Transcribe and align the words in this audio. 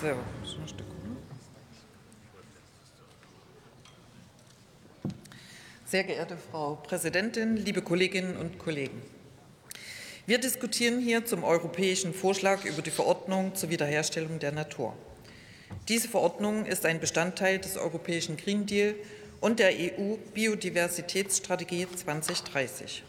So, 0.00 0.06
schon 0.06 0.62
ein 0.62 0.68
Stück. 0.68 0.86
Sehr 5.84 6.04
geehrte 6.04 6.38
Frau 6.50 6.76
Präsidentin, 6.76 7.58
liebe 7.58 7.82
Kolleginnen 7.82 8.38
und 8.38 8.58
Kollegen! 8.58 9.02
Wir 10.24 10.38
diskutieren 10.38 11.00
hier 11.00 11.26
zum 11.26 11.44
europäischen 11.44 12.14
Vorschlag 12.14 12.64
über 12.64 12.80
die 12.80 12.90
Verordnung 12.90 13.54
zur 13.54 13.68
Wiederherstellung 13.68 14.38
der 14.38 14.52
Natur. 14.52 14.96
Diese 15.88 16.08
Verordnung 16.08 16.64
ist 16.64 16.86
ein 16.86 16.98
Bestandteil 16.98 17.58
des 17.58 17.76
europäischen 17.76 18.38
Green 18.38 18.64
Deal 18.64 18.94
und 19.42 19.58
der 19.58 19.72
EU-Biodiversitätsstrategie 19.72 21.86
2030. 21.94 23.02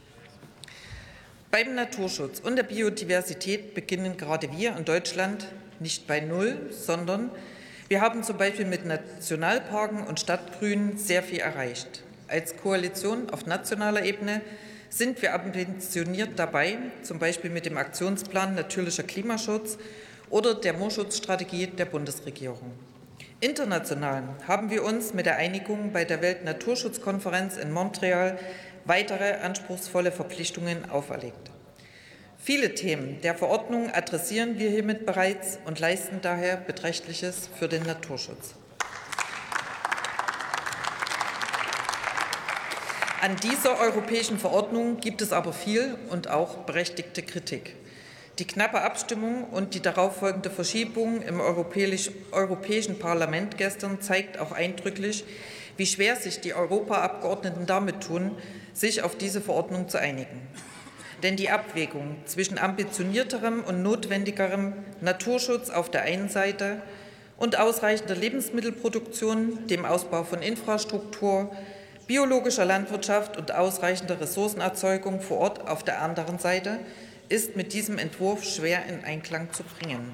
Beim 1.51 1.75
Naturschutz 1.75 2.39
und 2.39 2.55
der 2.55 2.63
Biodiversität 2.63 3.73
beginnen 3.73 4.15
gerade 4.15 4.53
wir 4.53 4.73
in 4.77 4.85
Deutschland 4.85 5.49
nicht 5.81 6.07
bei 6.07 6.21
Null, 6.21 6.69
sondern 6.69 7.29
wir 7.89 7.99
haben 7.99 8.23
zum 8.23 8.37
Beispiel 8.37 8.63
mit 8.63 8.85
Nationalparken 8.85 10.07
und 10.07 10.21
Stadtgrünen 10.21 10.97
sehr 10.97 11.21
viel 11.21 11.39
erreicht. 11.39 12.03
Als 12.29 12.55
Koalition 12.55 13.29
auf 13.31 13.47
nationaler 13.47 14.05
Ebene 14.05 14.39
sind 14.89 15.21
wir 15.21 15.35
ambitioniert 15.35 16.39
dabei, 16.39 16.77
zum 17.03 17.19
Beispiel 17.19 17.49
mit 17.49 17.65
dem 17.65 17.75
Aktionsplan 17.75 18.55
Natürlicher 18.55 19.03
Klimaschutz 19.03 19.77
oder 20.29 20.55
der 20.55 20.71
Moorschutzstrategie 20.71 21.67
der 21.67 21.83
Bundesregierung. 21.83 22.71
International 23.41 24.23
haben 24.47 24.69
wir 24.69 24.83
uns 24.83 25.13
mit 25.13 25.25
der 25.25 25.35
Einigung 25.35 25.91
bei 25.91 26.05
der 26.05 26.21
Weltnaturschutzkonferenz 26.21 27.57
in 27.57 27.73
Montreal 27.73 28.39
weitere 28.85 29.33
anspruchsvolle 29.35 30.11
Verpflichtungen 30.11 30.89
auferlegt. 30.89 31.51
Viele 32.37 32.73
Themen 32.73 33.21
der 33.21 33.35
Verordnung 33.35 33.91
adressieren 33.91 34.57
wir 34.57 34.69
hiermit 34.69 35.05
bereits 35.05 35.59
und 35.65 35.79
leisten 35.79 36.19
daher 36.21 36.57
Beträchtliches 36.57 37.49
für 37.59 37.67
den 37.67 37.83
Naturschutz. 37.83 38.55
An 43.21 43.35
dieser 43.35 43.79
europäischen 43.79 44.39
Verordnung 44.39 44.99
gibt 44.99 45.21
es 45.21 45.31
aber 45.31 45.53
viel 45.53 45.95
und 46.09 46.27
auch 46.27 46.57
berechtigte 46.65 47.21
Kritik. 47.21 47.75
Die 48.39 48.47
knappe 48.47 48.81
Abstimmung 48.81 49.43
und 49.45 49.73
die 49.73 49.81
darauffolgende 49.81 50.49
Verschiebung 50.49 51.21
im 51.21 51.41
Europäischen 51.41 52.97
Parlament 52.97 53.57
gestern 53.57 54.01
zeigt 54.01 54.39
auch 54.39 54.53
eindrücklich, 54.53 55.25
wie 55.77 55.85
schwer 55.85 56.15
sich 56.15 56.39
die 56.39 56.53
Europaabgeordneten 56.53 57.65
damit 57.65 58.01
tun, 58.01 58.31
sich 58.73 59.03
auf 59.03 59.17
diese 59.17 59.41
Verordnung 59.41 59.89
zu 59.89 59.99
einigen. 59.99 60.47
Denn 61.23 61.35
die 61.35 61.49
Abwägung 61.49 62.15
zwischen 62.25 62.57
ambitionierterem 62.57 63.63
und 63.63 63.83
notwendigerem 63.83 64.73
Naturschutz 65.01 65.69
auf 65.69 65.91
der 65.91 66.03
einen 66.03 66.29
Seite 66.29 66.81
und 67.37 67.59
ausreichender 67.59 68.15
Lebensmittelproduktion, 68.15 69.67
dem 69.67 69.85
Ausbau 69.85 70.23
von 70.23 70.41
Infrastruktur, 70.41 71.51
biologischer 72.07 72.65
Landwirtschaft 72.65 73.37
und 73.37 73.53
ausreichender 73.53 74.19
Ressourcenerzeugung 74.19 75.21
vor 75.21 75.37
Ort 75.39 75.67
auf 75.67 75.83
der 75.83 76.01
anderen 76.01 76.39
Seite 76.39 76.79
ist 77.31 77.55
mit 77.55 77.71
diesem 77.71 77.97
Entwurf 77.97 78.43
schwer 78.43 78.85
in 78.87 79.05
Einklang 79.05 79.53
zu 79.53 79.63
bringen. 79.63 80.13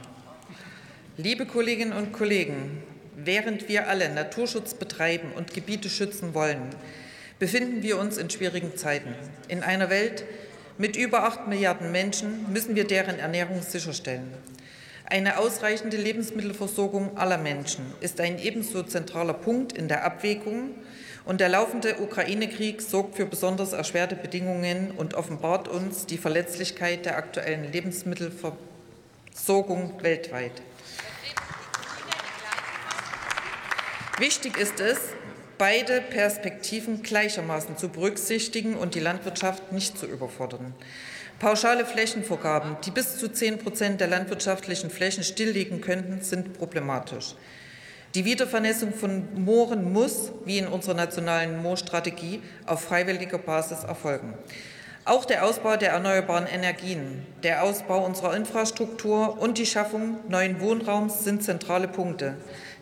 Liebe 1.17 1.47
Kolleginnen 1.47 1.93
und 1.93 2.13
Kollegen, 2.13 2.83
während 3.15 3.67
wir 3.67 3.89
alle 3.89 4.13
Naturschutz 4.13 4.75
betreiben 4.75 5.31
und 5.35 5.51
Gebiete 5.51 5.89
schützen 5.89 6.35
wollen, 6.35 6.69
befinden 7.39 7.81
wir 7.81 7.97
uns 7.97 8.17
in 8.17 8.29
schwierigen 8.29 8.77
Zeiten. 8.77 9.15
In 9.47 9.63
einer 9.63 9.89
Welt 9.89 10.25
mit 10.77 10.95
über 10.95 11.23
acht 11.23 11.47
Milliarden 11.47 11.91
Menschen 11.91 12.51
müssen 12.53 12.75
wir 12.75 12.85
deren 12.85 13.17
Ernährung 13.17 13.63
sicherstellen. 13.63 14.31
Eine 15.05 15.39
ausreichende 15.39 15.97
Lebensmittelversorgung 15.97 17.17
aller 17.17 17.39
Menschen 17.39 17.85
ist 17.99 18.21
ein 18.21 18.37
ebenso 18.37 18.83
zentraler 18.83 19.33
Punkt 19.33 19.73
in 19.73 19.87
der 19.87 20.03
Abwägung, 20.03 20.75
und 21.27 21.39
der 21.41 21.49
laufende 21.49 21.99
Ukraine-Krieg 21.99 22.81
sorgt 22.81 23.17
für 23.17 23.25
besonders 23.25 23.73
erschwerte 23.73 24.15
Bedingungen 24.15 24.91
und 24.91 25.13
offenbart 25.13 25.67
uns 25.67 26.05
die 26.05 26.17
Verletzlichkeit 26.17 27.05
der 27.05 27.17
aktuellen 27.17 27.69
Lebensmittelversorgung 27.69 30.01
weltweit. 30.01 30.53
Wichtig 34.19 34.57
ist 34.57 34.79
es, 34.79 34.97
beide 35.57 35.99
Perspektiven 35.99 37.03
gleichermaßen 37.03 37.77
zu 37.77 37.89
berücksichtigen 37.89 38.75
und 38.75 38.95
die 38.95 39.01
Landwirtschaft 39.01 39.73
nicht 39.73 39.97
zu 39.97 40.05
überfordern. 40.05 40.73
Pauschale 41.39 41.85
Flächenvorgaben, 41.85 42.77
die 42.85 42.91
bis 42.91 43.17
zu 43.17 43.27
10 43.27 43.59
Prozent 43.59 43.99
der 43.99 44.07
landwirtschaftlichen 44.07 44.89
Flächen 44.89 45.25
stilllegen 45.25 45.81
könnten, 45.81 46.21
sind 46.21 46.53
problematisch. 46.53 47.35
Die 48.17 48.25
Wiedervernässung 48.25 48.95
von 48.95 49.27
Mooren 49.35 49.93
muss, 49.93 50.31
wie 50.43 50.57
in 50.57 50.65
unserer 50.65 50.95
nationalen 50.95 51.61
Moorstrategie, 51.61 52.41
auf 52.65 52.81
freiwilliger 52.81 53.37
Basis 53.37 53.83
erfolgen. 53.83 54.33
Auch 55.05 55.23
der 55.23 55.45
Ausbau 55.45 55.77
der 55.77 55.91
erneuerbaren 55.91 56.47
Energien, 56.47 57.23
der 57.43 57.61
Ausbau 57.61 58.03
unserer 58.03 58.35
Infrastruktur 58.35 59.39
und 59.39 59.59
die 59.59 59.67
Schaffung 59.67 60.17
neuen 60.29 60.59
Wohnraums 60.61 61.25
sind 61.25 61.43
zentrale 61.43 61.87
Punkte. 61.87 62.33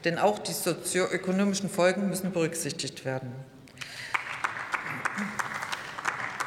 Denn 0.06 0.20
auch 0.20 0.40
die 0.40 0.54
sozioökonomischen 0.54 1.70
Folgen 1.70 2.08
müssen 2.08 2.32
berücksichtigt 2.32 3.04
werden. 3.04 3.34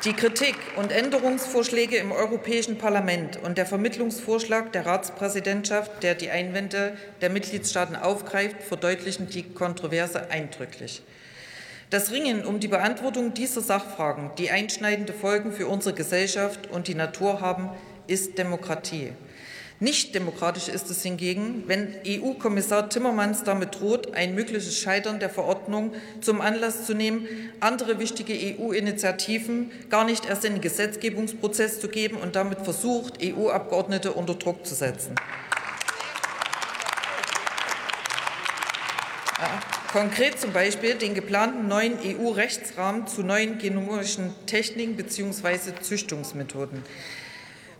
Die 0.04 0.12
Kritik 0.12 0.54
und 0.76 0.92
Änderungsvorschläge 0.92 1.96
im 1.96 2.12
Europäischen 2.12 2.78
Parlament 2.78 3.36
und 3.36 3.58
der 3.58 3.66
Vermittlungsvorschlag 3.66 4.70
der 4.70 4.86
Ratspräsidentschaft, 4.86 6.04
der 6.04 6.14
die 6.14 6.30
Einwände 6.30 6.96
der 7.20 7.30
Mitgliedstaaten 7.30 7.96
aufgreift, 7.96 8.62
verdeutlichen 8.62 9.28
die 9.28 9.42
Kontroverse 9.42 10.30
eindrücklich. 10.30 11.02
Das 11.90 12.12
Ringen 12.12 12.44
um 12.44 12.60
die 12.60 12.68
Beantwortung 12.68 13.34
dieser 13.34 13.60
Sachfragen, 13.60 14.30
die 14.38 14.52
einschneidende 14.52 15.12
Folgen 15.12 15.50
für 15.50 15.66
unsere 15.66 15.96
Gesellschaft 15.96 16.68
und 16.68 16.86
die 16.86 16.94
Natur 16.94 17.40
haben, 17.40 17.70
ist 18.06 18.38
Demokratie. 18.38 19.14
Nicht 19.80 20.12
demokratisch 20.16 20.66
ist 20.66 20.90
es 20.90 21.04
hingegen, 21.04 21.62
wenn 21.68 21.94
EU-Kommissar 22.04 22.88
Timmermans 22.88 23.44
damit 23.44 23.78
droht, 23.78 24.12
ein 24.12 24.34
mögliches 24.34 24.76
Scheitern 24.76 25.20
der 25.20 25.30
Verordnung 25.30 25.94
zum 26.20 26.40
Anlass 26.40 26.84
zu 26.84 26.94
nehmen, 26.94 27.28
andere 27.60 28.00
wichtige 28.00 28.34
EU-Initiativen 28.34 29.70
gar 29.88 30.04
nicht 30.04 30.26
erst 30.26 30.44
in 30.44 30.54
den 30.54 30.62
Gesetzgebungsprozess 30.62 31.80
zu 31.80 31.86
geben 31.86 32.16
und 32.16 32.34
damit 32.34 32.62
versucht, 32.62 33.22
EU-Abgeordnete 33.22 34.12
unter 34.12 34.34
Druck 34.34 34.66
zu 34.66 34.74
setzen. 34.74 35.14
Konkret 39.92 40.40
zum 40.40 40.52
Beispiel 40.52 40.96
den 40.96 41.14
geplanten 41.14 41.68
neuen 41.68 41.98
EU-Rechtsrahmen 42.04 43.06
zu 43.06 43.22
neuen 43.22 43.58
genomischen 43.58 44.34
Techniken 44.46 44.96
bzw. 44.96 45.80
Züchtungsmethoden. 45.80 46.82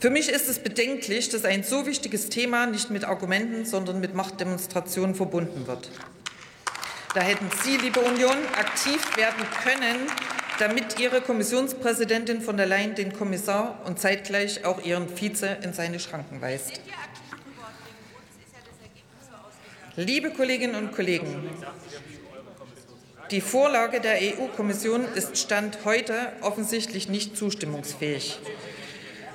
Für 0.00 0.10
mich 0.10 0.28
ist 0.28 0.48
es 0.48 0.60
bedenklich, 0.60 1.28
dass 1.28 1.44
ein 1.44 1.64
so 1.64 1.84
wichtiges 1.84 2.28
Thema 2.28 2.66
nicht 2.66 2.88
mit 2.88 3.04
Argumenten, 3.04 3.64
sondern 3.64 3.98
mit 3.98 4.14
Machtdemonstrationen 4.14 5.16
verbunden 5.16 5.66
wird. 5.66 5.90
Da 7.14 7.20
hätten 7.20 7.50
Sie, 7.64 7.76
liebe 7.78 7.98
Union, 7.98 8.36
aktiv 8.56 9.16
werden 9.16 9.44
können, 9.64 9.96
damit 10.60 11.00
Ihre 11.00 11.20
Kommissionspräsidentin 11.20 12.42
von 12.42 12.56
der 12.56 12.66
Leyen 12.66 12.94
den 12.94 13.12
Kommissar 13.12 13.80
und 13.86 13.98
zeitgleich 13.98 14.64
auch 14.64 14.84
Ihren 14.84 15.08
Vize 15.08 15.58
in 15.62 15.72
seine 15.72 15.98
Schranken 15.98 16.40
weist. 16.40 16.80
Liebe 19.96 20.30
Kolleginnen 20.30 20.76
und 20.76 20.92
Kollegen, 20.92 21.50
die 23.32 23.40
Vorlage 23.40 24.00
der 24.00 24.18
EU-Kommission 24.20 25.04
ist 25.16 25.38
Stand 25.38 25.78
heute 25.84 26.14
offensichtlich 26.40 27.08
nicht 27.08 27.36
zustimmungsfähig. 27.36 28.38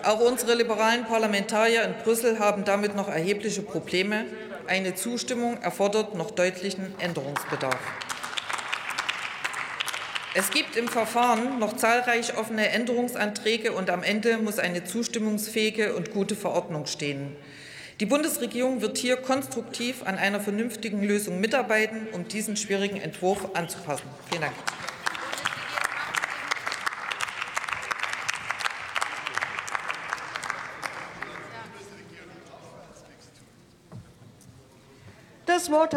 Auch 0.03 0.19
unsere 0.19 0.55
liberalen 0.55 1.05
Parlamentarier 1.05 1.83
in 1.83 1.93
Brüssel 2.03 2.37
haben 2.37 2.65
damit 2.65 2.93
noch 2.93 3.07
erhebliche 3.07 3.61
Probleme. 3.61 4.25
Eine 4.67 4.95
Zustimmung 4.95 5.61
erfordert 5.61 6.13
noch 6.15 6.31
deutlichen 6.31 6.93
Änderungsbedarf. 6.99 7.79
Es 10.35 10.49
gibt 10.51 10.75
im 10.75 10.89
Verfahren 10.89 11.57
noch 11.59 11.77
zahlreich 11.77 12.37
offene 12.37 12.67
Änderungsanträge, 12.69 13.71
und 13.71 13.89
am 13.89 14.03
Ende 14.03 14.39
muss 14.39 14.59
eine 14.59 14.83
zustimmungsfähige 14.83 15.95
und 15.95 16.11
gute 16.11 16.35
Verordnung 16.35 16.85
stehen. 16.85 17.33
Die 18.01 18.05
Bundesregierung 18.05 18.81
wird 18.81 18.97
hier 18.97 19.15
konstruktiv 19.15 20.03
an 20.03 20.17
einer 20.17 20.41
vernünftigen 20.41 21.01
Lösung 21.03 21.39
mitarbeiten, 21.39 22.07
um 22.11 22.27
diesen 22.27 22.57
schwierigen 22.57 22.99
Entwurf 22.99 23.47
anzupassen. 23.53 24.07
Vielen 24.29 24.41
Dank. 24.41 24.55
Das 35.63 35.71
Wort 35.71 35.91